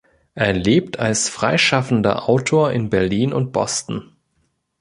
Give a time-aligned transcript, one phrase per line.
[0.33, 4.13] Er lebt als freischaffender Autor in Berlin und Boston.